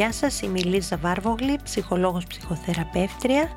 [0.00, 3.50] Γεια σας, είμαι η Λίζα Βάρβογλη, ψυχολόγος ψυχοθεραπεύτρια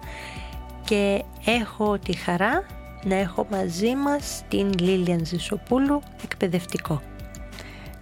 [0.86, 2.66] και έχω τη χαρά
[3.04, 7.02] να έχω μαζί μας την Λίλιαν Ζησοπούλου, εκπαιδευτικό.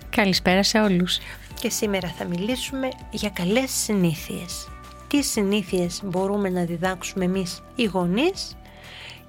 [0.10, 1.18] Καλησπέρα σε όλους.
[1.60, 4.70] Και σήμερα θα μιλήσουμε για καλές συνήθειες.
[5.08, 8.58] Τι συνήθειες μπορούμε να διδάξουμε εμείς οι γονείς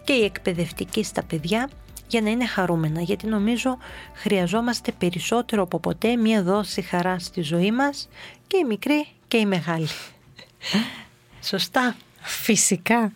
[0.05, 1.69] και οι εκπαιδευτικοί στα παιδιά
[2.07, 3.01] για να είναι χαρούμενα.
[3.01, 3.79] Γιατί νομίζω
[4.15, 8.09] χρειαζόμαστε περισσότερο από ποτέ μία δόση χαρά στη ζωή μας
[8.47, 9.89] και η μικρή και η μεγάλη.
[11.51, 11.97] Σωστά.
[12.21, 13.13] Φυσικά.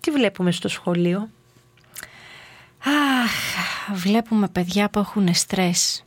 [0.00, 1.28] Τι βλέπουμε στο σχολείο;
[2.84, 6.04] Αχ, βλέπουμε παιδιά που έχουν στρες.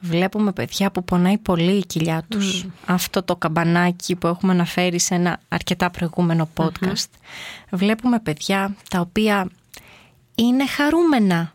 [0.00, 2.66] Βλέπουμε παιδιά που πονάει πολύ η κοιλιά τους.
[2.86, 7.10] Αυτό το καμπανάκι που έχουμε αναφέρει σε ένα αρκετά προηγούμενο podcast.
[7.70, 9.48] Βλέπουμε παιδιά τα οποία
[10.40, 11.52] είναι χαρούμενα.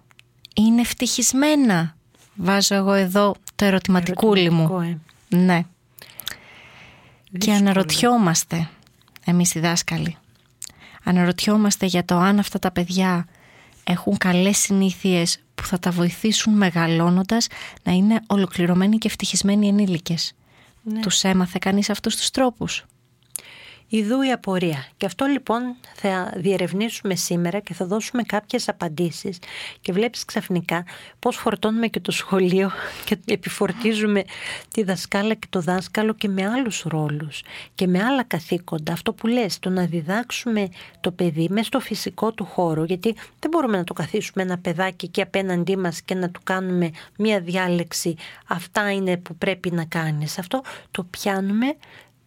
[0.55, 1.95] Είναι ευτυχισμένα.
[2.35, 4.63] Βάζω εγώ εδώ το ερωτηματικούλι μου.
[4.63, 4.81] Ερωτηματικό,
[5.29, 5.37] ε.
[5.37, 5.65] Ναι.
[7.31, 7.57] Και Δύσκολο.
[7.57, 8.69] αναρωτιόμαστε,
[9.25, 10.17] εμείς οι δάσκαλοι,
[11.03, 13.27] αναρωτιόμαστε για το αν αυτά τα παιδιά
[13.83, 17.47] έχουν καλές συνήθειες που θα τα βοηθήσουν μεγαλώνοντας
[17.83, 20.33] να είναι ολοκληρωμένοι και ευτυχισμένοι ενήλικες.
[20.83, 20.99] Ναι.
[20.99, 22.85] Τους έμαθε κανείς αυτούς τους τρόπους;
[23.87, 24.85] Ιδού η απορία.
[24.97, 29.39] Και αυτό λοιπόν θα διερευνήσουμε σήμερα και θα δώσουμε κάποιες απαντήσεις
[29.81, 30.85] και βλέπεις ξαφνικά
[31.19, 32.71] πώς φορτώνουμε και το σχολείο
[33.05, 34.23] και επιφορτίζουμε
[34.73, 37.43] τη δασκάλα και το δάσκαλο και με άλλους ρόλους
[37.75, 38.93] και με άλλα καθήκοντα.
[38.93, 43.49] Αυτό που λες, το να διδάξουμε το παιδί μέσα στο φυσικό του χώρο γιατί δεν
[43.51, 48.15] μπορούμε να το καθίσουμε ένα παιδάκι και απέναντί μας και να του κάνουμε μία διάλεξη
[48.47, 50.39] αυτά είναι που πρέπει να κάνεις.
[50.39, 50.61] Αυτό
[50.91, 51.75] το πιάνουμε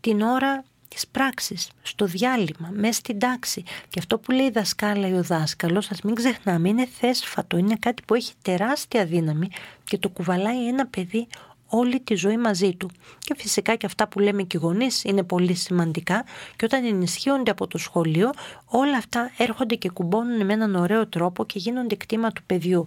[0.00, 3.62] την ώρα της πράξης, στο διάλειμμα, μέσα στην τάξη.
[3.88, 7.76] Και αυτό που λέει η δασκάλα ή ο δάσκαλος, ας μην ξεχνάμε, είναι θέσφατο, είναι
[7.80, 9.48] κάτι που έχει τεράστια δύναμη
[9.84, 11.26] και το κουβαλάει ένα παιδί
[11.68, 12.90] όλη τη ζωή μαζί του.
[13.18, 16.24] Και φυσικά και αυτά που λέμε και οι γονείς είναι πολύ σημαντικά
[16.56, 18.30] και όταν ενισχύονται από το σχολείο
[18.66, 22.86] όλα αυτά έρχονται και κουμπώνουν με έναν ωραίο τρόπο και γίνονται κτήμα του παιδιού.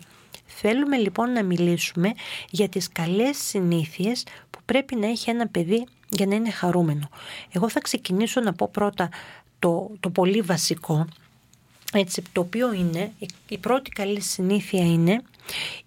[0.55, 2.11] Θέλουμε λοιπόν να μιλήσουμε
[2.49, 7.09] για τις καλές συνήθειες που πρέπει να έχει ένα παιδί για να είναι χαρούμενο.
[7.51, 9.09] Εγώ θα ξεκινήσω να πω πρώτα
[9.59, 11.07] το, το πολύ βασικό,
[11.93, 15.21] έτσι, το οποίο είναι, η- η πρώτη καλή συνήθεια είναι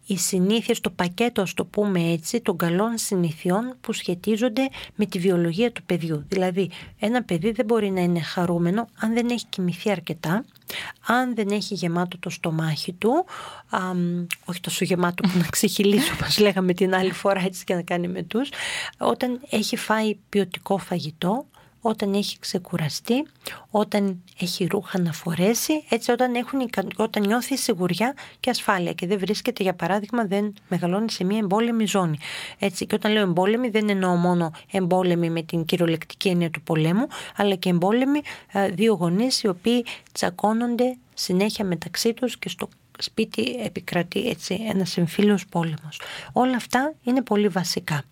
[0.06, 5.18] οι συνήθειες, το πακέτο ας το πούμε έτσι, των καλών συνηθιών που σχετίζονται με τη
[5.18, 6.24] βιολογία του παιδιού.
[6.28, 10.44] Δηλαδή ένα παιδί δεν μπορεί να είναι χαρούμενο αν δεν έχει κοιμηθεί αρκετά,
[11.06, 13.24] αν δεν έχει γεμάτο το στομάχι του,
[13.70, 17.82] αμ, όχι τόσο γεμάτο που να ξεχυλήσει όπως λέγαμε την άλλη φορά έτσι και να
[17.82, 18.48] κάνει με τους,
[18.98, 21.46] όταν έχει φάει ποιοτικό φαγητό,
[21.86, 23.26] όταν έχει ξεκουραστεί,
[23.70, 29.06] όταν έχει ρούχα να φορέσει, έτσι όταν, έχουν, ικα- όταν νιώθει σιγουριά και ασφάλεια και
[29.06, 32.18] δεν βρίσκεται για παράδειγμα δεν μεγαλώνει σε μια εμπόλεμη ζώνη.
[32.58, 37.06] Έτσι, και όταν λέω εμπόλεμη δεν εννοώ μόνο εμπόλεμη με την κυριολεκτική έννοια του πολέμου,
[37.36, 38.20] αλλά και εμπόλεμη
[38.52, 42.68] ε, δύο γονείς οι οποίοι τσακώνονται συνέχεια μεταξύ τους και στο
[42.98, 46.00] σπίτι επικρατεί έτσι ένας εμφύλιος πόλεμος.
[46.32, 48.02] Όλα αυτά είναι πολύ βασικά.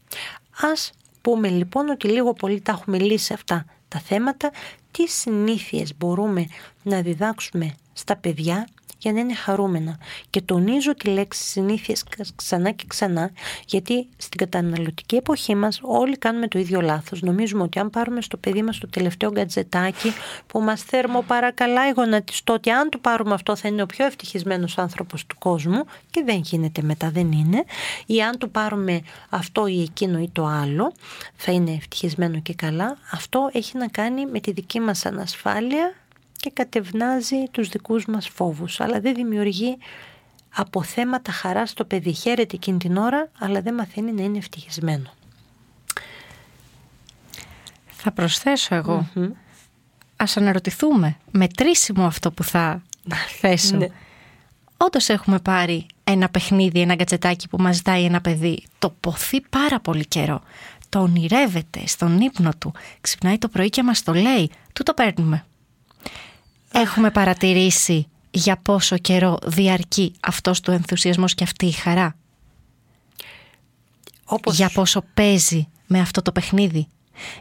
[0.73, 4.51] Ας πούμε λοιπόν ότι λίγο πολύ τα έχουμε λύσει αυτά τα θέματα,
[4.91, 6.47] τι συνήθειες μπορούμε
[6.83, 8.69] να διδάξουμε στα παιδιά;
[9.03, 9.99] Για να είναι χαρούμενα.
[10.31, 12.05] Και τονίζω τη λέξη συνήθειες
[12.37, 13.31] ξανά και ξανά,
[13.67, 17.23] γιατί στην καταναλωτική εποχή μας όλοι κάνουμε το ίδιο λάθος.
[17.23, 20.13] Νομίζουμε ότι αν πάρουμε στο παιδί μας το τελευταίο γκατζετάκι
[20.47, 25.27] που μας θερμοπαρακαλάει γονατιστό ότι αν του πάρουμε αυτό θα είναι ο πιο ευτυχισμένος άνθρωπος
[25.27, 27.65] του κόσμου και δεν γίνεται μετά, δεν είναι.
[28.07, 30.93] Ή αν του πάρουμε αυτό ή εκείνο ή το άλλο
[31.37, 32.97] θα είναι ευτυχισμένο και καλά.
[33.13, 35.95] Αυτό έχει να κάνει με τη δική μας ανασφάλεια
[36.43, 39.77] και κατευνάζει τους δικούς μας φόβους, αλλά δεν δημιουργεί
[40.55, 42.13] αποθέματα χαράς στο παιδί.
[42.13, 45.11] Χαίρεται εκείνη την ώρα, αλλά δεν μαθαίνει να είναι ευτυχισμένο.
[47.87, 49.09] Θα προσθέσω εγώ.
[50.17, 52.83] Ας αναρωτηθούμε, μετρήσιμο αυτό που θα
[53.41, 53.77] θέσω.
[53.77, 53.87] Ναι.
[54.77, 58.63] Όντως έχουμε πάρει ένα παιχνίδι, ένα γκατσετάκι που μας ζητάει ένα παιδί.
[58.79, 60.43] Το ποθεί πάρα πολύ καιρό.
[60.89, 62.73] Το ονειρεύεται στον ύπνο του.
[63.01, 64.51] Ξυπνάει το πρωί και μας το λέει.
[64.73, 65.45] Του το παίρνουμε.
[66.73, 72.17] Έχουμε παρατηρήσει για πόσο καιρό διαρκεί αυτός του ενθουσιασμός και αυτή η χαρά;
[74.25, 74.57] Όπως...
[74.57, 76.89] Για πόσο παίζει με αυτό το παιχνίδι;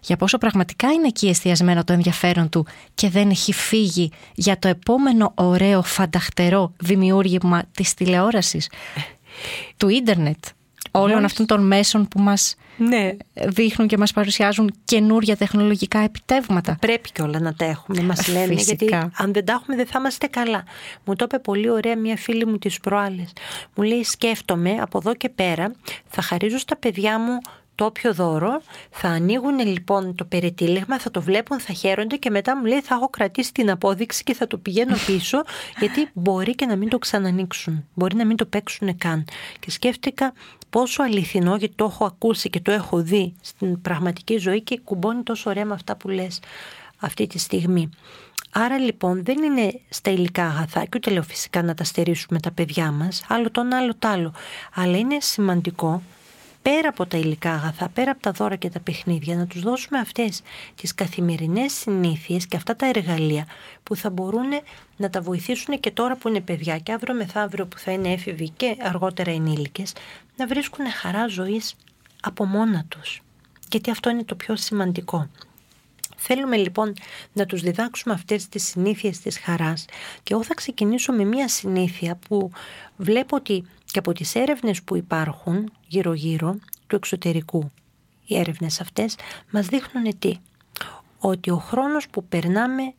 [0.01, 4.67] Για πόσο πραγματικά είναι εκεί εστιασμένο το ενδιαφέρον του και δεν έχει φύγει για το
[4.67, 8.69] επόμενο ωραίο φανταχτερό δημιούργημα της τηλεόρασης,
[9.77, 10.45] του ίντερνετ,
[10.91, 13.11] όλων αυτών των μέσων που μας Ναι,
[13.47, 16.77] δείχνουν και μας παρουσιάζουν καινούρια τεχνολογικά επιτεύγματα.
[16.81, 18.53] πρέπει και όλα να τα έχουμε, μας Ε, λένε.
[18.53, 18.85] φυσικά.
[18.85, 20.63] Γιατί αν δεν τα έχουμε δεν θα είμαστε καλά.
[21.03, 23.33] Μου το είπε πολύ ωραία μια φίλη μου τις προάλλες.
[23.75, 25.71] Μου λέει σκέφτομαι από εδώ και πέρα
[26.07, 27.37] θα χαρίζω στα παιδιά μου
[27.75, 32.57] το όποιο δώρο, θα ανοίγουν λοιπόν το περιτύλιγμα, θα το βλέπουν, θα χαίρονται και μετά
[32.57, 35.43] μου λέει θα έχω κρατήσει την απόδειξη και θα το πηγαίνω πίσω
[35.79, 39.25] γιατί μπορεί και να μην το ξανανοίξουν, μπορεί να μην το παίξουν καν.
[39.59, 40.33] Και σκέφτηκα
[40.69, 45.23] πόσο αληθινό γιατί το έχω ακούσει και το έχω δει στην πραγματική ζωή και κουμπώνει
[45.23, 46.39] τόσο ωραία με αυτά που λες
[46.99, 47.89] αυτή τη στιγμή.
[48.53, 52.51] Άρα λοιπόν δεν είναι στα υλικά αγαθά και ούτε λέω φυσικά να τα στερήσουμε τα
[52.51, 54.33] παιδιά μας, άλλο το ένα, άλλο το άλλο.
[54.73, 56.01] Αλλά είναι σημαντικό
[56.61, 59.99] πέρα από τα υλικά αγαθά, πέρα από τα δώρα και τα παιχνίδια, να τους δώσουμε
[59.99, 60.41] αυτές
[60.75, 63.45] τις καθημερινές συνήθειες και αυτά τα εργαλεία
[63.83, 64.49] που θα μπορούν
[64.97, 68.49] να τα βοηθήσουν και τώρα που είναι παιδιά και αύριο μεθαύριο που θα είναι έφηβοι
[68.49, 69.93] και αργότερα ενήλικες,
[70.37, 71.75] να βρίσκουν χαρά ζωής
[72.21, 73.21] από μόνα τους.
[73.69, 75.29] Γιατί αυτό είναι το πιο σημαντικό.
[76.23, 76.93] Θέλουμε λοιπόν
[77.33, 79.85] να τους διδάξουμε αυτές τις συνήθειες της χαράς.
[80.23, 82.51] Και εγώ θα ξεκινήσω με μια συνήθεια που
[82.95, 87.71] βλέπω ότι και από τις έρευνες που υπάρχουν γύρω-γύρω του εξωτερικού
[88.25, 89.15] οι έρευνες αυτές
[89.51, 90.37] μας δείχνουν τι;
[91.19, 92.93] Ότι ο χρόνος που περνάμε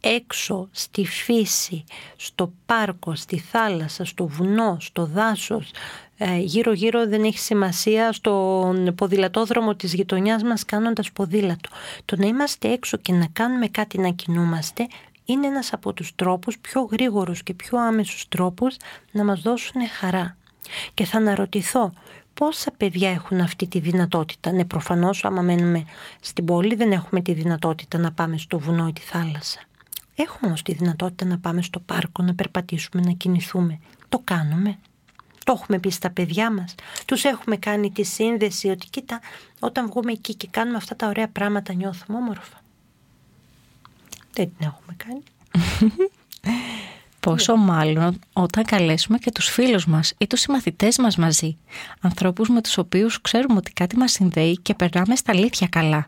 [0.00, 1.84] έξω στη φύση,
[2.16, 9.74] στο πάρκο, στη θάλασσα, στο βουνό, στο δάσος, ε, γύρω-γύρω δεν έχει σημασία στον ποδηλατόδρομο
[9.74, 11.68] της γειτονιάς μας κάνοντας ποδήλατο.
[12.04, 14.86] Το να είμαστε έξω και να κάνουμε κάτι να κινούμαστε
[15.24, 18.76] είναι ένας από τους τρόπους, πιο γρήγορους και πιο άμεσους τρόπους
[19.12, 20.36] να μας δώσουν χαρά.
[20.94, 21.92] Και θα αναρωτηθώ
[22.34, 25.84] πόσα παιδιά έχουν αυτή τη δυνατότητα; Ναι, προφανώς άμα μένουμε
[26.20, 29.60] στην πόλη δεν έχουμε τη δυνατότητα να πάμε στο βουνό ή τη θάλασσα.
[30.14, 33.78] Έχουμε όμως τη δυνατότητα να πάμε στο πάρκο, να περπατήσουμε, να κινηθούμε.
[34.08, 34.78] Το κάνουμε.
[35.44, 36.74] Το έχουμε πει στα παιδιά μας.
[37.06, 39.20] Τους έχουμε κάνει τη σύνδεση ότι κοίτα,
[39.60, 42.60] όταν βγούμε εκεί και κάνουμε αυτά τα ωραία πράγματα νιώθουμε όμορφα.
[44.32, 45.22] Δεν την έχουμε κάνει.
[47.20, 51.56] Πόσο μάλλον όταν καλέσουμε και τους φίλους μας ή τους συμμαθητές μας μαζί.
[52.00, 56.06] Ανθρώπους με τους οποίους ξέρουμε ότι κάτι μας συνδέει και περνάμε στα αλήθεια καλά.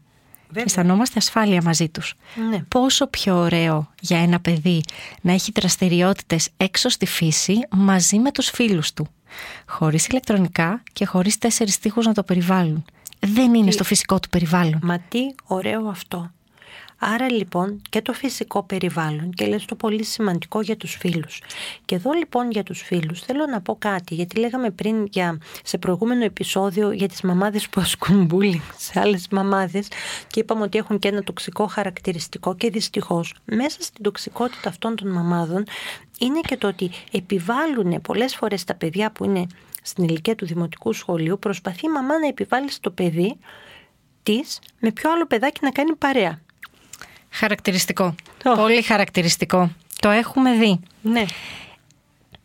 [0.55, 2.15] Και αισθανόμαστε ασφάλεια μαζί τους.
[2.51, 2.59] Ναι.
[2.59, 4.81] Πόσο πιο ωραίο για ένα παιδί
[5.21, 9.09] να έχει δραστηριότητες έξω στη φύση μαζί με τους φίλους του.
[9.67, 12.85] Χωρίς ηλεκτρονικά και χωρίς τέσσερις τείχους να το περιβάλλουν.
[13.21, 14.79] Δεν είναι στο φυσικό του περιβάλλον.
[14.83, 16.31] Μα τι ωραίο αυτό.
[17.06, 21.43] Άρα λοιπόν και το φυσικό περιβάλλον και λες το πολύ σημαντικό για τους φίλους.
[21.85, 25.79] Και εδώ λοιπόν για τους φίλους θέλω να πω κάτι γιατί λέγαμε πριν για, σε
[25.79, 29.89] προηγούμενο επεισόδιο για τις μαμάδες που ασκούν bullying σε άλλες μαμάδες
[30.27, 35.09] και είπαμε ότι έχουν και ένα τοξικό χαρακτηριστικό και δυστυχώς μέσα στην τοξικότητα αυτών των
[35.09, 35.65] μαμάδων
[36.19, 39.47] είναι και το ότι επιβάλλουν πολλές φορές τα παιδιά που είναι
[39.83, 43.37] στην ηλικία του δημοτικού σχολείου προσπαθεί η μαμά να επιβάλλει στο παιδί
[44.23, 46.44] της με ποιο άλλο παιδάκι να κάνει παρέα.
[47.37, 48.15] Χαρακτηριστικό.
[48.45, 48.55] Ω.
[48.55, 49.71] Πολύ χαρακτηριστικό.
[50.01, 50.81] Το έχουμε δει.
[51.03, 51.25] Ναι.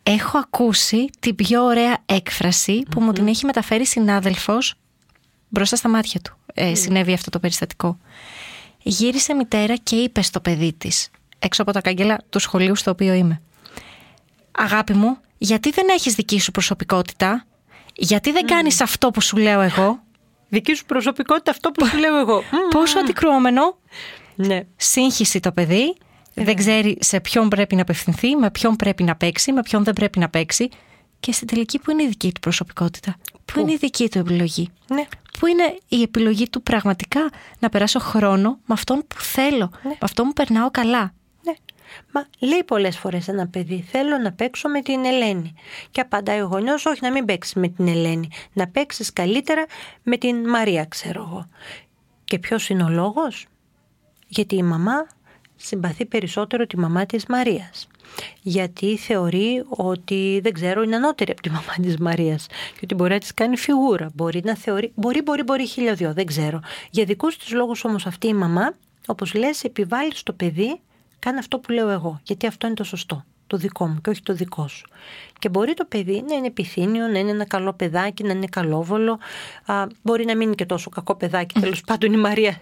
[0.03, 4.73] Έχω ακούσει την πιο ωραία έκφραση που μου την έχει μεταφέρει συνάδελφος
[5.49, 6.37] μπροστά στα μάτια του.
[6.53, 7.97] Ε, Συνέβη αυτό το περιστατικό.
[8.83, 11.09] Γύρισε μητέρα και είπε στο παιδί της,
[11.39, 13.41] έξω από τα κάγκελα του σχολείου στο οποίο είμαι.
[14.51, 17.45] Αγάπη μου, γιατί δεν έχεις δική σου προσωπικότητα,
[17.95, 19.99] γιατί δεν κάνεις αυτό που σου λέω εγώ,
[20.49, 22.35] Δική σου προσωπικότητα αυτό που σου λέω εγώ.
[22.35, 22.69] Μμμ.
[22.69, 23.77] πόσο αντικρουόμενο,
[24.47, 24.61] Ναι.
[24.75, 25.95] σύγχυση το παιδί,
[26.33, 29.93] δεν ξέρει σε ποιον πρέπει να απευθυνθεί, με ποιον πρέπει να παίξει, με ποιον δεν
[29.93, 30.69] πρέπει να παίξει
[31.19, 33.15] και στην τελική που είναι η δική του προσωπικότητα,
[33.45, 35.07] που είναι η δική του επιλογή; Ναι.
[35.39, 37.29] Που είναι η επιλογή του πραγματικά
[37.59, 41.53] να περάσω χρόνο με αυτόν που θέλω, με αυτόν που περνάω καλά; Ναι.
[42.11, 45.53] Μα λέει πολλές φορές ένα παιδί, θέλω να παίξω με την Ελένη.
[45.91, 49.65] Και απαντάει ο γονιός, όχι να μην παίξεις με την Ελένη, να παίξεις καλύτερα
[50.03, 51.49] με την Μαρία, ξέρω εγώ.
[52.23, 53.47] Και ποιος είναι ο λόγος;
[54.29, 55.07] Γιατί η μαμά
[55.55, 57.87] συμπαθεί περισσότερο τη μαμά της Μαρίας.
[58.41, 62.47] Γιατί θεωρεί ότι, δεν ξέρω, είναι ανώτερη από τη μαμά της Μαρίας.
[62.47, 64.09] Και ότι μπορεί να της κάνει φιγούρα.
[64.13, 66.59] Μπορεί να θεωρεί, μπορεί, μπορεί, μπορεί χίλια δυο, δεν ξέρω.
[66.89, 68.73] Για δικούς της λόγους όμως αυτή η μαμά,
[69.07, 70.79] όπως λες, επιβάλλει στο παιδί
[71.19, 73.25] Κάνε αυτό που λέω εγώ, γιατί αυτό είναι το σωστό.
[73.49, 74.87] Το δικό μου και όχι το δικό σου.
[75.39, 79.19] Και μπορεί το παιδί να είναι επιθύμιο, να είναι ένα καλό παιδάκι, να είναι καλόβολο.
[79.65, 82.57] Α, μπορεί να μην είναι και τόσο κακό παιδάκι, τέλος πάντων η Μαρία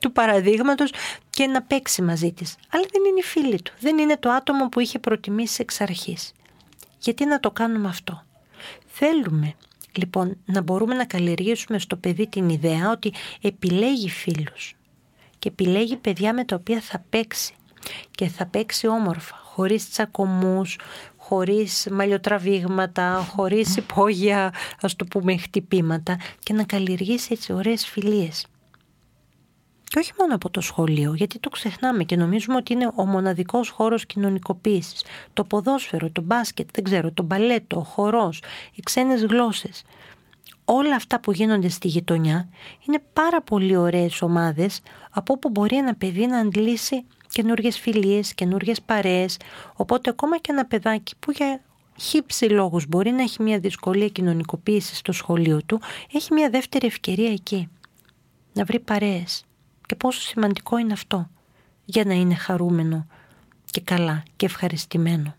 [0.00, 0.92] του παραδείγματος
[1.30, 2.56] και να παίξει μαζί της.
[2.70, 3.72] Αλλά δεν είναι η φίλη του.
[3.80, 6.32] Δεν είναι το άτομο που είχε προτιμήσει εξ αρχής.
[6.98, 8.22] Γιατί να το κάνουμε αυτό;
[8.86, 9.54] Θέλουμε
[9.96, 14.74] Λοιπόν, να μπορούμε να καλλιεργήσουμε στο παιδί την ιδέα ότι επιλέγει φίλους
[15.38, 17.54] και επιλέγει παιδιά με τα οποία θα παίξει
[18.10, 20.78] και θα παίξει όμορφα, χωρίς τσακωμούς,
[21.16, 28.46] χωρίς μαλλιοτραβήγματα, χωρίς υπόγεια, ας το πούμε, χτυπήματα και να καλλιεργήσει έτσι ωραίες φιλίες.
[29.84, 33.68] Και όχι μόνο από το σχολείο, γιατί το ξεχνάμε και νομίζουμε ότι είναι ο μοναδικός
[33.68, 35.04] χώρος κοινωνικοποίησης.
[35.32, 38.42] Το ποδόσφαιρο, το μπάσκετ, δεν ξέρω, το μπαλέτο, ο χορός,
[38.74, 39.82] οι ξένες γλώσσες.
[40.64, 42.48] Όλα αυτά που γίνονται στη γειτονιά
[42.86, 48.74] είναι πάρα πολύ ωραίες ομάδες από όπου μπορεί ένα παιδί να αντλήσει καινούριε φιλίες, καινούριε
[48.86, 49.36] παρέες.
[49.74, 51.60] Οπότε ακόμα και ένα παιδάκι που για
[52.00, 55.80] χύψη λόγους μπορεί να έχει μια δυσκολία κοινωνικοποίησης στο σχολείο του,
[56.12, 57.68] έχει μια δεύτερη ευκαιρία εκεί.
[58.52, 59.44] Να βρει παρέες.
[59.86, 61.30] Και πόσο σημαντικό είναι αυτό
[61.84, 63.06] για να είναι χαρούμενο
[63.70, 65.34] και καλά και ευχαριστημένο.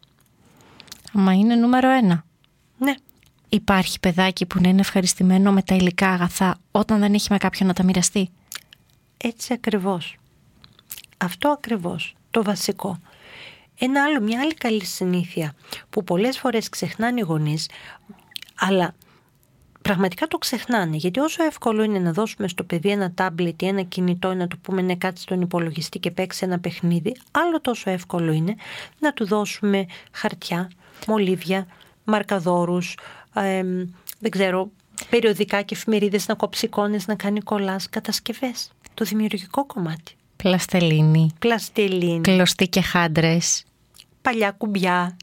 [1.13, 2.25] Μα είναι νούμερο ένα.
[2.77, 2.93] Ναι.
[3.50, 7.67] Υπάρχει παιδάκι που να είναι ευχαριστημένο με τα υλικά αγαθά όταν δεν έχει με κάποιον
[7.67, 8.29] να τα μοιραστεί;
[9.17, 10.17] Έτσι ακριβώς.
[11.23, 12.99] Αυτό ακριβώς, το βασικό.
[13.79, 15.53] Ένα άλλο, μια άλλη καλή συνήθεια
[15.89, 17.69] που πολλές φορές ξεχνάνε οι γονείς,
[18.59, 18.93] αλλά
[19.81, 20.95] πραγματικά το ξεχνάνε.
[20.95, 24.47] Γιατί όσο εύκολο είναι να δώσουμε στο παιδί ένα τάμπλετ ή ένα κινητό ή να
[24.47, 28.55] του πούμε ναι κάτσε στον υπολογιστή και παίξει ένα παιχνίδι, άλλο τόσο εύκολο είναι
[28.99, 30.71] να του δώσουμε χαρτιά,
[31.07, 31.67] μολύβια,
[32.03, 32.97] μαρκαδόρους,
[34.19, 34.71] δεν ξέρω,
[35.09, 38.71] περιοδικά και εφημερίδες να κόψει εικόνες, να κάνει κολλάς, κατασκευές.
[38.93, 40.15] Το δημιουργικό κομμάτι.
[40.43, 41.31] Πλαστελίνη.
[41.39, 42.21] Πλαστελίνη.
[42.21, 43.63] Κλωστή και χάντρες.
[44.21, 45.17] Παλιά κουμπιά.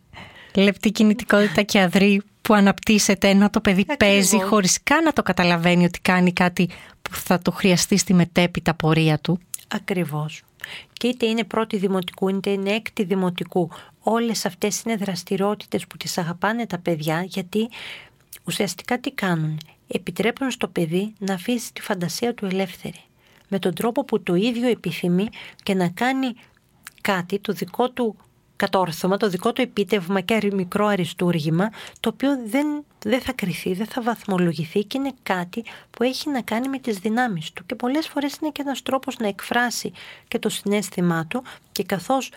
[0.55, 5.85] Λεπτή κινητικότητα και αδρή που αναπτύσσεται ενώ το παιδί παίζει χωρίς καν να το καταλαβαίνει
[5.85, 6.69] ότι κάνει κάτι
[7.03, 9.39] που θα το χρειαστεί στη μετέπειτα πορεία του.
[9.69, 10.43] Ακριβώς.
[10.93, 13.71] Και είτε είναι πρώτη δημοτικού είτε είναι έκτη δημοτικού.
[14.03, 17.69] Όλες αυτές είναι δραστηριότητες που τις αγαπάνε τα παιδιά γιατί
[18.45, 23.05] ουσιαστικά τι κάνουν; Επιτρέπουν στο παιδί να αφήσει τη φαντασία του ελεύθερη
[23.51, 25.29] με τον τρόπο που το ίδιο επιθυμεί
[25.63, 26.35] και να κάνει
[27.01, 28.17] κάτι το δικό του
[28.57, 33.87] κατόρθωμα, το δικό του επίτευγμα και μικρό αριστούργημα, το οποίο δεν, δεν θα κρυθεί, δεν
[33.87, 37.67] θα βαθμολογηθεί και είναι κάτι που έχει να κάνει με τις δυνάμεις του.
[37.67, 39.93] Και πολλές φορές είναι και ένας τρόπος να εκφράσει
[40.29, 41.43] και το συνέστημά του
[41.73, 42.31] και καθώς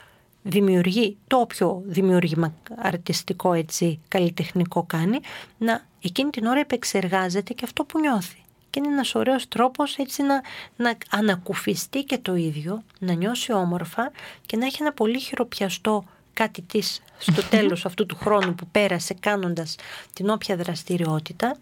[0.44, 5.20] δημιουργεί το όποιο δημιούργημα αρτιστικό έτσι καλλιτεχνικό κάνει,
[5.58, 8.43] να εκείνη την ώρα επεξεργάζεται και αυτό που νιώθει
[8.74, 10.42] και είναι ένας ωραίος τρόπος έτσι να,
[10.76, 14.12] να ανακουφιστεί και το ίδιο, να νιώσει όμορφα
[14.46, 16.04] και να έχει ένα πολύ χειροπιαστό
[16.34, 19.76] κάτι της στο τέλος αυτού του χρόνου που πέρασε κάνοντας
[20.14, 21.58] την όποια δραστηριότητα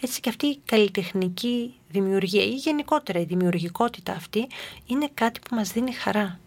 [0.00, 4.46] έτσι και αυτή η καλλιτεχνική δημιουργία ή γενικότερα η δημιουργικότητα αυτή
[4.86, 6.38] είναι κάτι που μας δίνει χαρά.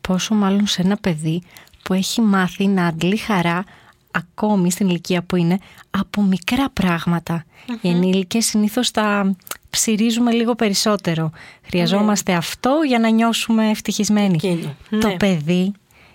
[0.00, 1.42] Πόσο μάλλον σε ένα παιδί
[1.82, 3.64] που έχει μάθει να αντλεί χαρά
[4.12, 5.58] ακόμη στην ηλικία που είναι
[5.90, 7.44] από μικρά πράγματα.
[7.44, 7.78] Mm-hmm.
[7.80, 9.34] Οι ενήλικες συνήθως τα
[9.70, 11.30] ψυρίζουμε λίγο περισσότερο.
[11.62, 12.38] Χρειαζόμαστε ναι.
[12.38, 14.38] αυτό για να νιώσουμε ευτυχισμένοι.
[14.90, 15.16] Το ναι.
[15.16, 15.72] παιδί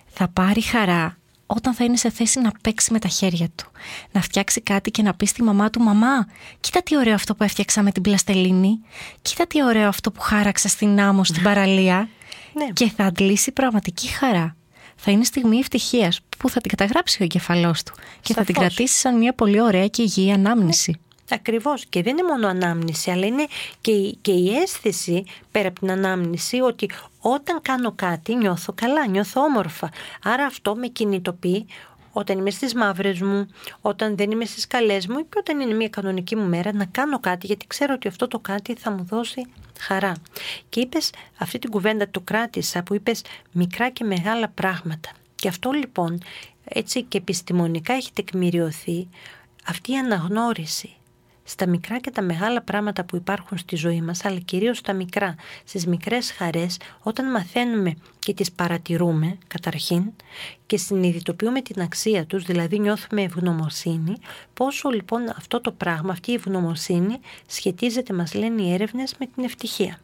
[0.08, 3.70] θα πάρει χαρά όταν θα είναι σε θέση να παίξει με τα χέρια του.
[4.12, 6.26] Να φτιάξει κάτι και να πει στη μαμά του «Μαμά,
[6.60, 8.80] κοίτα τι ωραίο αυτό που έφτιαξα με την πλαστελίνη.
[9.22, 12.08] Κοίτα τι ωραίο αυτό που χάραξα στην άμμο, στην παραλία».
[12.52, 12.66] Ναι.
[12.72, 14.56] Και θα αντλήσει πραγματική χαρά
[15.00, 18.98] θα είναι στιγμή ευτυχίας που θα την καταγράψει ο εγκεφαλός του; Και θα την κρατήσει
[18.98, 21.00] σαν μια πολύ ωραία και υγιή ανάμνηση.
[21.30, 21.86] Ακριβώς.
[21.86, 23.46] Και δεν είναι μόνο ανάμνηση, αλλά είναι
[23.80, 26.90] και η, και η αίσθηση πέρα από την ανάμνηση ότι
[27.20, 29.90] όταν κάνω κάτι νιώθω καλά, νιώθω όμορφα.
[30.22, 31.66] Άρα αυτό με κινητοποιεί
[32.18, 33.48] όταν είμαι στις μαύρες μου,
[33.80, 37.20] όταν δεν είμαι στις καλές μου και όταν είναι μια κανονική μου μέρα να κάνω
[37.20, 39.46] κάτι γιατί ξέρω ότι αυτό το κάτι θα μου δώσει
[39.78, 40.12] χαρά.
[40.68, 45.10] Και είπες αυτή την κουβέντα το κράτησα που είπες μικρά και μεγάλα πράγματα.
[45.34, 46.22] Και αυτό λοιπόν
[46.64, 49.08] έτσι και επιστημονικά έχει τεκμηριωθεί
[49.66, 50.97] αυτή η αναγνώριση
[51.48, 55.34] στα μικρά και τα μεγάλα πράγματα που υπάρχουν στη ζωή μας, αλλά κυρίως στα μικρά,
[55.64, 60.12] στις μικρές χαρές, όταν μαθαίνουμε και τις παρατηρούμε καταρχήν
[60.66, 64.12] και συνειδητοποιούμε την αξία τους, δηλαδή νιώθουμε ευγνωμοσύνη,
[64.54, 69.44] πόσο λοιπόν αυτό το πράγμα, αυτή η ευγνωμοσύνη σχετίζεται, μας λένε οι έρευνες, με την
[69.44, 69.98] ευτυχία.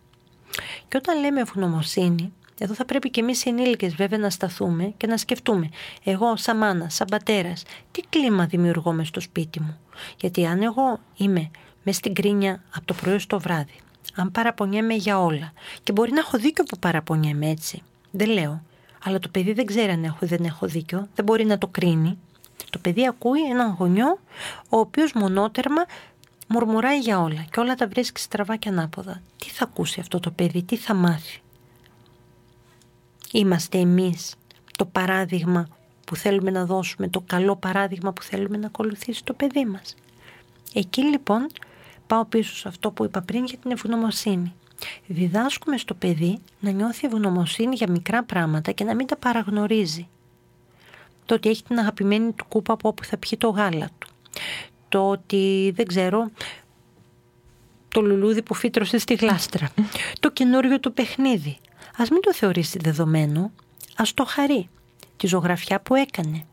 [0.89, 5.07] Και όταν λέμε ευγνωμοσύνη, εδώ θα πρέπει και εμείς οι ενήλικες βέβαια να σταθούμε και
[5.07, 5.69] να σκεφτούμε.
[6.05, 9.79] Εγώ, σαν μάνα, σαν πατέρας, τι κλίμα δημιουργώ μες στο σπίτι μου;
[10.17, 11.51] Γιατί αν εγώ είμαι
[11.83, 13.81] μες στην κρίνια από το πρωί στο βράδυ,
[14.15, 18.63] αν παραπονιέμαι για όλα, και μπορεί να έχω δίκιο που παραπονιέμαι έτσι, δεν λέω,
[19.05, 21.67] αλλά το παιδί δεν ξέρει αν έχω ή δεν έχω δίκιο, δεν μπορεί να το
[21.67, 22.19] κρίνει.
[22.71, 24.19] Το παιδί ακούει έναν γονιό,
[24.69, 25.85] ο οποίος μονότερμα
[26.49, 29.23] μουρμουράει για όλα και όλα τα βρίσκει στραβά και ανάποδα.
[29.37, 31.41] Τι θα ακούσει αυτό το παιδί, τι θα μάθει;
[33.37, 34.35] Είμαστε εμείς
[34.79, 35.67] το παράδειγμα
[36.07, 39.95] που θέλουμε να δώσουμε, το καλό παράδειγμα που θέλουμε να ακολουθήσει το παιδί μας.
[40.75, 41.47] Εκεί λοιπόν
[42.07, 44.55] πάω πίσω σε αυτό που είπα πριν για την ευγνωμοσύνη.
[45.07, 50.09] Διδάσκουμε στο παιδί να νιώθει ευγνωμοσύνη για μικρά πράγματα και να μην τα παραγνωρίζει.
[51.27, 54.09] Το ότι έχει την αγαπημένη του κούπα από όπου θα πιει το γάλα του.
[54.89, 56.31] Το ότι, δεν ξέρω,
[57.89, 59.71] το λουλούδι που φύτρωσε στη γλάστρα.
[60.21, 61.59] Το καινούριο του παιχνίδι.
[61.97, 63.51] Ας μην το θεωρήσει δεδομένο,
[63.97, 64.69] ας το χαρεί.
[65.17, 66.45] Τη ζωγραφιά που έκανε.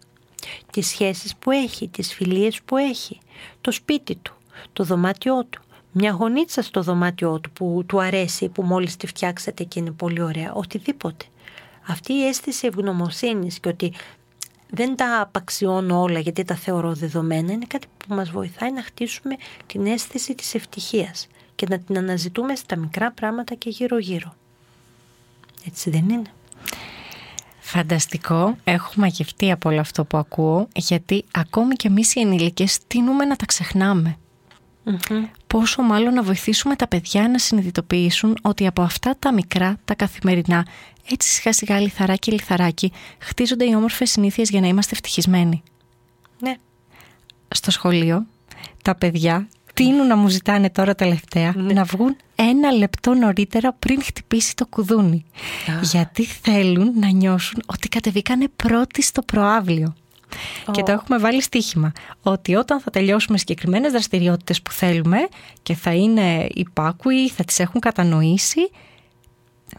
[0.72, 3.20] Τις σχέσεις που έχει, τις φιλίες που έχει.
[3.62, 4.34] Το σπίτι του,
[4.74, 5.62] το δωμάτιό του.
[5.92, 10.22] Μια γονίτσα στο δωμάτιό του που του αρέσει, που μόλις τη φτιάξατε και είναι πολύ
[10.22, 10.54] ωραία.
[10.54, 11.26] Οτιδήποτε.
[11.88, 13.94] Αυτή η αίσθηση ευγνωμοσύνης και ότι
[14.70, 19.36] δεν τα απαξιώνω όλα γιατί τα θεωρώ δεδομένα είναι κάτι που μας βοηθάει να χτίσουμε
[19.66, 24.36] την αίσθηση της ευτυχίας και να την αναζητούμε στα μικρά πράγματα και γύρω γύρω.
[25.68, 26.30] Έτσι δεν είναι.
[27.60, 28.58] Φανταστικό.
[28.64, 33.36] Έχω μαγευτεί από όλο αυτό που ακούω, γιατί ακόμη και εμείς οι ενήλικες τίνουμε να
[33.36, 34.18] τα ξεχνάμε;
[35.48, 40.68] Πόσο μάλλον να βοηθήσουμε τα παιδιά να συνειδητοποιήσουν ότι από αυτά τα μικρά, τα καθημερινά,
[41.10, 45.64] έτσι σιγά σιγά λιθαράκι λιθαράκι, χτίζονται οι όμορφες συνήθειες για να είμαστε ευτυχισμένοι.
[46.40, 46.56] Ναι.
[47.48, 48.26] Στο σχολείο,
[48.84, 51.74] τα παιδιά τείνουν να μου ζητάνε τώρα τελευταία Ναι.
[51.74, 55.26] να βγουν ένα λεπτό νωρίτερα πριν χτυπήσει το κουδούνι.
[55.82, 59.96] Γιατί θέλουν να νιώσουν ότι κατεβήκανε πρώτοι στο προάβλιο.
[60.72, 61.92] Και το έχουμε βάλει στοίχημα.
[62.22, 65.18] Ότι όταν θα τελειώσουμε συγκεκριμένες δραστηριότητες που θέλουμε
[65.64, 68.70] και θα είναι υπάκουοι, θα τις έχουν κατανοήσει,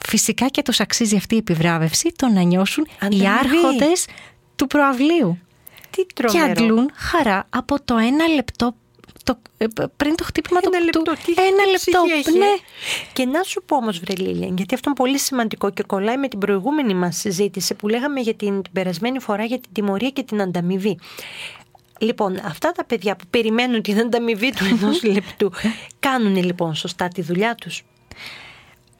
[0.06, 3.26] φυσικά και τους αξίζει αυτή η επιβράβευση το να νιώσουν οι Ανταμοιβή.
[3.26, 4.06] άρχοντες
[4.56, 5.38] του προαυλίου.
[5.90, 6.50] Τι Και τρομερό.
[6.50, 8.74] αντλούν χαρά από το ένα λεπτό
[9.22, 11.12] το, ε, πριν το χτύπημα Ένα του λεπτό, του.
[11.24, 12.44] τι Ένα λεπτό, ψυχή έχει, ναι.
[12.44, 12.58] ε.
[13.12, 16.28] Και να σου πω όμως βρε Λίλια, γιατί αυτό είναι πολύ σημαντικό και κολλάει με
[16.28, 20.22] την προηγούμενη μας συζήτηση που λέγαμε για την, την περασμένη φορά για την τιμωρία και
[20.22, 20.98] την ανταμοιβή.
[21.98, 25.52] Λοιπόν, αυτά τα παιδιά που περιμένουν την ανταμοιβή του ενός λεπτού,
[26.00, 27.84] κάνουν λοιπόν σωστά τη δουλειά τους.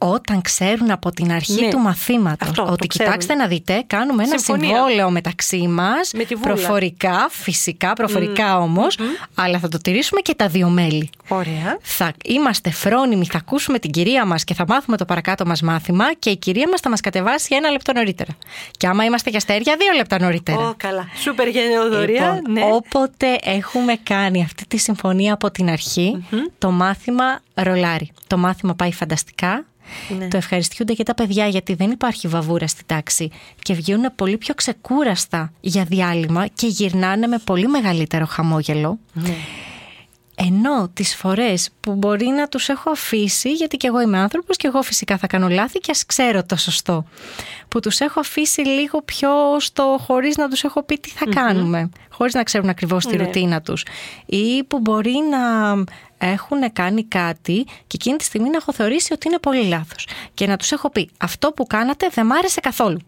[0.05, 1.71] Όταν ξέρουν από την αρχή Ναι.
[1.71, 3.07] του μαθήματος Αυτό, το ότι ξέρουν.
[3.13, 4.75] κοιτάξτε να δείτε, κάνουμε ένα Συμφωνία.
[4.75, 6.53] συμβόλαιο μεταξύ μας, Με τη βούλα.
[6.55, 8.99] προφορικά, φυσικά προφορικά όμως,
[9.35, 11.11] αλλά θα το τηρήσουμε και τα δύο μέλη.
[11.29, 11.79] Ωραία.
[11.83, 16.15] Θα είμαστε φρόνιμοι, θα ακούσουμε την κυρία μας και θα μάθουμε το παρακάτω μας μάθημα
[16.19, 18.31] και η κυρία μας θα μας κατεβάσει ένα λεπτό νωρίτερα.
[18.77, 20.59] Και άμα είμαστε για αστέρια, δύο λεπτά νωρίτερα.
[20.69, 21.09] Ω, καλά.
[21.23, 22.33] Σούπερ γενναιοδορία.
[22.35, 22.63] Λοιπόν, ναι.
[22.73, 26.25] Όποτε έχουμε κάνει αυτή τη συμφωνία από την αρχη
[26.59, 28.11] το μάθημα ρολάρει.
[28.27, 29.65] Το μάθημα πάει φανταστικά.
[30.19, 30.29] Ναι.
[30.29, 33.31] Το ευχαριστιούνται και τα παιδιά γιατί δεν υπάρχει βαβούρα στην τάξη
[33.63, 38.99] και βγαίνουν πολύ πιο ξεκούραστα για διάλειμμα και γυρνάνε με πολύ μεγαλύτερο χαμόγελο.
[39.13, 39.35] Ναι.
[40.35, 44.67] Ενώ τις φορές που μπορεί να τους έχω αφήσει, γιατί και εγώ είμαι άνθρωπος και
[44.67, 47.05] εγώ φυσικά θα κάνω λάθη και ας ξέρω το σωστό,
[47.69, 51.89] που τους έχω αφήσει λίγο πιο στο χωρίς να τους έχω πει τι θα κάνουμε,
[52.11, 53.25] χωρίς να ξέρουν ακριβώς τη Ναι.
[53.25, 53.85] ρουτίνα τους.
[54.27, 55.75] Ή που μπορεί να
[56.27, 60.07] έχουν κάνει κάτι και εκείνη τη στιγμή να έχω θεωρήσει ότι είναι πολύ λάθος.
[60.35, 62.99] Και να τους έχω πει αυτό που κάνατε δεν μ' άρεσε καθόλου.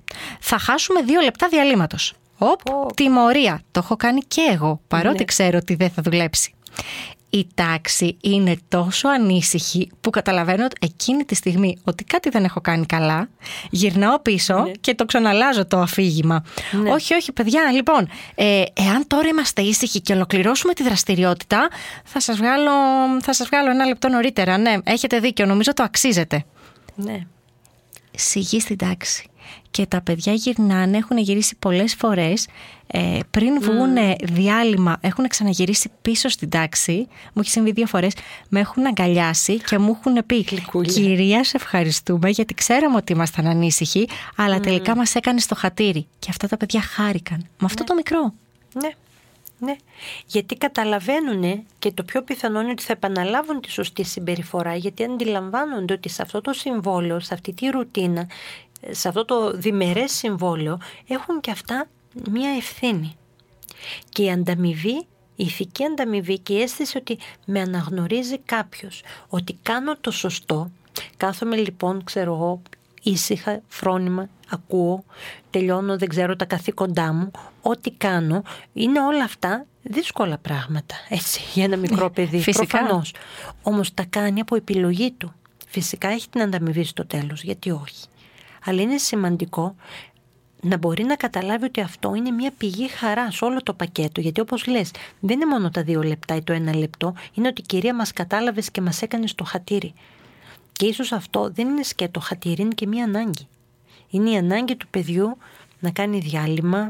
[0.41, 2.15] Θα χάσουμε δύο λεπτά διαλύματος.
[2.39, 2.87] Οπ, Πω.
[2.95, 3.63] τιμωρία.
[3.71, 5.25] Το έχω κάνει και εγώ, παρότι Ναι.
[5.25, 6.55] ξέρω ότι δεν θα δουλέψει.
[7.35, 12.61] Η τάξη είναι τόσο ανήσυχη που καταλαβαίνω ότι εκείνη τη στιγμή ότι κάτι δεν έχω
[12.61, 13.29] κάνει καλά,
[13.71, 14.71] γυρνάω πίσω Ναι.
[14.71, 16.45] και το ξαναλάζω το αφήγημα.
[16.73, 16.91] Ναι.
[16.93, 21.69] Όχι, όχι, παιδιά, λοιπόν, ε, εάν τώρα είμαστε ήσυχοι και ολοκληρώσουμε τη δραστηριότητα,
[22.05, 22.71] θα σας βγάλω,
[23.23, 24.59] θα σας βγάλω ένα λεπτό νωρίτερα.
[24.59, 26.45] Ναι, έχετε δίκιο, νομίζω το αξίζετε
[26.95, 27.19] ναι.
[28.15, 29.29] σιγή στην τάξη.
[29.71, 32.47] Και τα παιδιά γυρνάνε, έχουν γυρίσει πολλές φορές.
[32.87, 37.09] Ε, πριν βγουν διάλειμμα, έχουν ξαναγυρίσει πίσω στην τάξη.
[37.33, 38.13] Μου έχει συμβεί δύο φορές.
[38.49, 40.93] Με έχουν αγκαλιάσει και μου έχουν πει Γλυκούλια.
[40.93, 46.07] «Κυρία, σε ευχαριστούμε γιατί ξέραμε ότι ήμασταν ανήσυχοι, αλλά τελικά μας έκανε στο χατήρι».
[46.19, 47.39] Και αυτά τα παιδιά χάρηκαν.
[47.39, 48.35] Με αυτό το μικρό.
[48.73, 48.91] Ναι.
[49.59, 49.77] Ναι.
[50.27, 55.93] Γιατί καταλαβαίνουν και το πιο πιθανό είναι ότι θα επαναλάβουν τη σωστή συμπεριφορά γιατί αντιλαμβάνονται
[55.93, 58.27] ότι σε αυτό το συμβόλαιο, σε αυτή τη ρουτίνα,
[58.91, 61.87] σε αυτό το διμερές συμβόλαιο έχουν και αυτά
[62.31, 63.17] μία ευθύνη.
[64.09, 64.97] Και η ανταμοιβή,
[65.37, 70.71] η ηθική ανταμοιβή και η αίσθηση ότι με αναγνωρίζει κάποιος, ότι κάνω το σωστό,
[71.17, 72.63] κάθομαι λοιπόν, ξέρω εγώ,
[73.03, 75.05] ήσυχα, φρόνημα, ακούω,
[75.51, 77.31] τελειώνω, δεν ξέρω τα καθήκοντά μου,
[77.63, 82.67] ό,τι κάνω, είναι όλα αυτά δύσκολα πράγματα, έτσι, για ένα μικρό παιδί, φυσικά.
[82.67, 83.15] προφανώς.
[83.63, 85.33] Όμως τα κάνει από επιλογή του.
[85.69, 88.07] Φυσικά έχει την ανταμοιβή στο τέλος, γιατί όχι.
[88.65, 89.75] Αλλά είναι σημαντικό
[90.65, 94.21] να μπορεί να καταλάβει ότι αυτό είναι μια πηγή χαράς όλο το πακέτο.
[94.21, 97.61] Γιατί όπως λες, δεν είναι μόνο τα δύο λεπτά ή το ένα λεπτό, είναι ότι
[97.61, 99.95] η κυρία μας κατάλαβες και μας έκανε στο χατήρι.
[100.73, 103.47] Και ίσως αυτό δεν είναι σκέτο χατήρι, είναι και μια ανάγκη.
[104.11, 105.37] Είναι η ανάγκη του παιδιού
[105.81, 106.87] να κάνει διάλειμμα,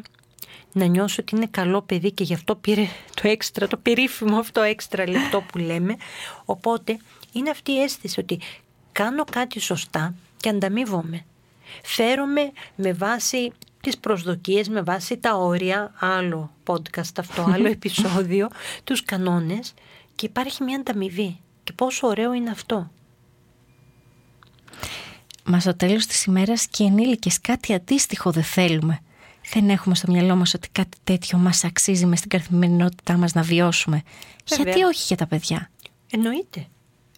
[0.72, 4.60] να νιώσει ότι είναι καλό παιδί και γι' αυτό πήρε το έξτρα, το περίφημο αυτό
[4.60, 5.96] έξτρα λεπτό που λέμε.
[6.44, 6.98] Οπότε
[7.32, 8.40] είναι αυτή η αίσθηση ότι
[8.92, 11.24] κάνω κάτι σωστά και ανταμείβομαι.
[11.82, 18.48] Φέρομαι με βάση τις προσδοκίες, με βάση τα όρια, άλλο podcast αυτό, άλλο επεισόδιο,
[18.84, 19.74] τους κανόνες
[20.14, 21.38] και υπάρχει μια ανταμοιβή.
[21.64, 22.90] Και πόσο ωραίο είναι αυτό.
[25.44, 29.00] Μα στο τέλος της ημέρας και οι ενήλικες κάτι αντίστοιχο δεν θέλουμε.
[29.52, 33.42] Δεν έχουμε στο μυαλό μας ότι κάτι τέτοιο μας αξίζει μες στην καθημερινότητά μας να
[33.42, 34.02] βιώσουμε.
[34.44, 35.70] Γιατί όχι για τα παιδιά;
[36.10, 36.66] Εννοείται.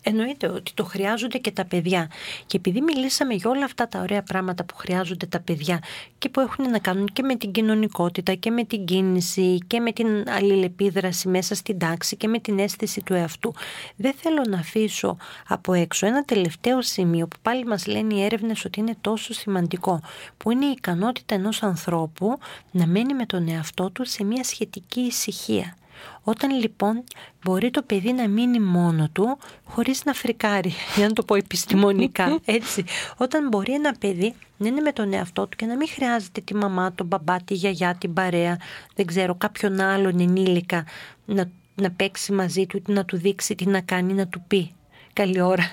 [0.09, 2.11] Εννοείται ότι το χρειάζονται και τα παιδιά.
[2.47, 5.83] Και επειδή μιλήσαμε για όλα αυτά τα ωραία πράγματα που χρειάζονται τα παιδιά
[6.19, 9.93] και που έχουν να κάνουν και με την κοινωνικότητα και με την κίνηση και με
[9.93, 13.55] την αλληλεπίδραση μέσα στην τάξη και με την αίσθηση του εαυτού,
[13.97, 15.17] δεν θέλω να αφήσω
[15.49, 20.01] από έξω ένα τελευταίο σημείο που πάλι μας λένε οι έρευνες ότι είναι τόσο σημαντικό,
[20.37, 22.39] που είναι η ικανότητα ενός ανθρώπου
[22.71, 25.77] να μένει με τον εαυτό του σε μια σχετική ησυχία.
[26.23, 27.05] Όταν λοιπόν
[27.45, 32.39] μπορεί το παιδί να μείνει μόνο του χωρίς να φρικάρει, για να το πω επιστημονικά,
[32.45, 32.85] έτσι.
[33.17, 36.55] Όταν μπορεί ένα παιδί να είναι με τον εαυτό του και να μην χρειάζεται τη
[36.55, 38.57] μαμά, τον μπαμπά, τη γιαγιά, την παρέα,
[38.95, 40.85] δεν ξέρω, κάποιον άλλον ενήλικα
[41.25, 44.75] να, να παίξει μαζί του, να του δείξει τι να κάνει, να του πει
[45.13, 45.65] καλή ώρα.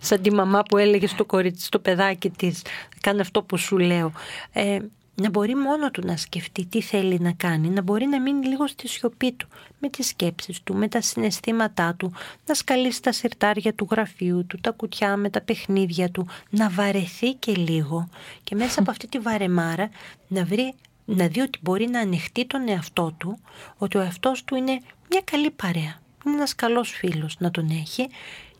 [0.00, 2.62] Σαν τη μαμά που έλεγε στο κορίτσι, στο παιδάκι της,
[3.00, 4.12] κάνε αυτό που σου λέω.
[4.52, 4.78] Ε,
[5.14, 8.66] να μπορεί μόνο του να σκεφτεί τι θέλει να κάνει, να μπορεί να μείνει λίγο
[8.66, 9.48] στη σιωπή του,
[9.78, 12.12] με τις σκέψεις του, με τα συναισθήματά του,
[12.46, 17.34] να σκαλίσει τα συρτάρια του γραφείου του, τα κουτιά με τα παιχνίδια του, να βαρεθεί
[17.34, 18.08] και λίγο
[18.44, 19.90] και μέσα από αυτή τη βαρεμάρα
[20.28, 20.74] να βρει
[21.04, 23.38] να δει ότι μπορεί να ανοιχτεί τον εαυτό του,
[23.78, 28.08] ότι ο εαυτός του είναι μια καλή παρέα, είναι ένας καλός φίλος να τον έχει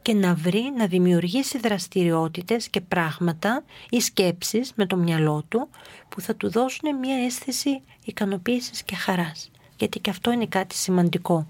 [0.04, 5.68] και να βρει, να δημιουργήσει δραστηριότητες και πράγματα ή σκέψεις με το μυαλό του
[6.08, 9.50] που θα του δώσουν μια αίσθηση ικανοποίησης και χαράς.
[9.76, 11.46] Γιατί και αυτό είναι κάτι σημαντικό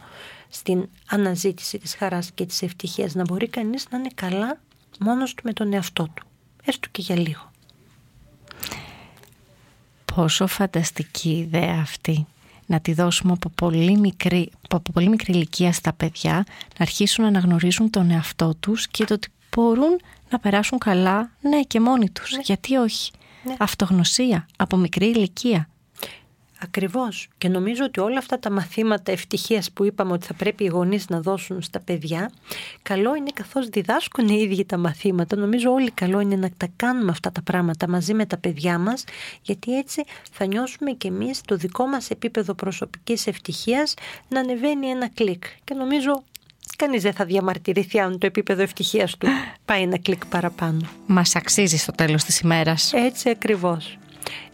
[0.48, 4.60] στην αναζήτηση της χαράς και της ευτυχίας, να μπορεί κανείς να είναι καλά
[5.00, 6.26] μόνος του με τον εαυτό του,
[6.64, 7.50] έστω και για λίγο.
[10.14, 12.26] Πόσο φανταστική ιδέα αυτή
[12.66, 16.32] να τη δώσουμε από πολύ μικρή, από πολύ μικρή ηλικία στα παιδιά
[16.78, 20.00] να αρχίσουν να αναγνωρίζουν τον εαυτό τους και το ότι μπορούν
[20.30, 22.32] να περάσουν καλά, ναι και μόνοι τους.
[22.32, 22.40] Ναι.
[22.44, 23.10] Γιατί όχι;
[23.44, 23.54] Ναι.
[23.58, 25.68] Αυτογνωσία από μικρή ηλικία.
[26.64, 27.28] Ακριβώς.
[27.38, 31.08] Και νομίζω ότι όλα αυτά τα μαθήματα ευτυχίας που είπαμε ότι θα πρέπει οι γονείς
[31.08, 32.30] να δώσουν στα παιδιά,
[32.82, 35.36] καλό είναι καθώς διδάσκουν οι ίδιοι τα μαθήματα.
[35.36, 39.04] Νομίζω όλοι καλό είναι να τα κάνουμε αυτά τα πράγματα μαζί με τα παιδιά μας,
[39.42, 43.94] γιατί έτσι θα νιώσουμε και εμείς το δικό μας επίπεδο προσωπικής ευτυχίας
[44.28, 45.44] να ανεβαίνει ένα κλικ.
[45.64, 46.22] Και νομίζω
[46.76, 49.28] Κανείς δεν θα διαμαρτυρηθεί αν το επίπεδο ευτυχίας του
[49.64, 50.80] πάει ένα κλικ παραπάνω.
[51.06, 52.92] Μας αξίζει στο τέλος της ημέρας.
[52.92, 53.98] Έτσι ακριβώς.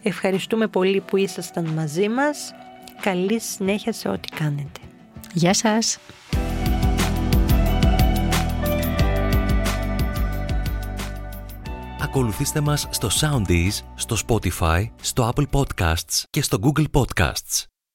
[0.03, 2.53] Ευχαριστούμε πολύ που ήσασταν μαζί μας.
[3.01, 4.79] Καλή συνέχεια σε ό,τι κάνετε.
[5.33, 5.97] Γεια σας.
[12.01, 17.70] Ακολουθήστε μας στο Soundees, στο Spotify, στο Apple Podcasts και στο Google Podcasts.